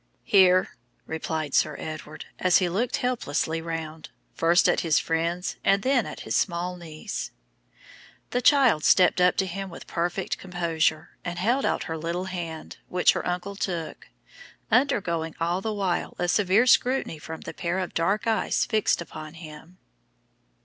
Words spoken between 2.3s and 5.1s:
as he looked helplessly round, first at his